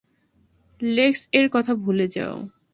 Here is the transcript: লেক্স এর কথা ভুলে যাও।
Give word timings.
লেক্স 0.81 1.21
এর 1.33 1.47
কথা 1.51 1.73
ভুলে 1.75 2.07
যাও। 2.07 2.35